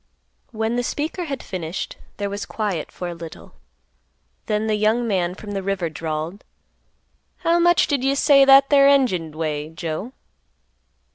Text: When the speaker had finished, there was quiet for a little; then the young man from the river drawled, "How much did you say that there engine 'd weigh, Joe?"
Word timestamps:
When 0.49 0.77
the 0.77 0.83
speaker 0.83 1.25
had 1.25 1.43
finished, 1.43 1.95
there 2.17 2.27
was 2.31 2.47
quiet 2.47 2.91
for 2.91 3.07
a 3.07 3.13
little; 3.13 3.53
then 4.47 4.65
the 4.65 4.73
young 4.73 5.07
man 5.07 5.35
from 5.35 5.51
the 5.51 5.61
river 5.61 5.91
drawled, 5.91 6.43
"How 7.41 7.59
much 7.59 7.85
did 7.85 8.03
you 8.03 8.15
say 8.15 8.43
that 8.43 8.71
there 8.71 8.87
engine 8.87 9.29
'd 9.29 9.35
weigh, 9.35 9.69
Joe?" 9.69 10.13